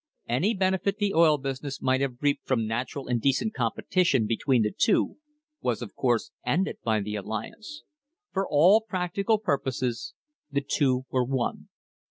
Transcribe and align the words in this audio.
* 0.13 0.27
Any 0.27 0.55
benefit 0.55 0.97
the 0.97 1.13
oil 1.13 1.37
business 1.37 1.79
might 1.79 2.01
have 2.01 2.15
reaped 2.21 2.47
from 2.47 2.65
natural 2.65 3.07
and 3.07 3.21
decent 3.21 3.53
competition 3.53 4.25
between 4.25 4.63
the 4.63 4.73
two 4.75 5.17
was 5.61 5.83
of 5.83 5.93
course 5.93 6.31
ended 6.43 6.79
by 6.83 7.01
the 7.01 7.13
alliance. 7.13 7.83
For 8.33 8.47
all 8.49 8.81
practical 8.81 9.37
purposes 9.37 10.15
the 10.51 10.61
two 10.61 11.03
were 11.11 11.23
one. 11.23 11.69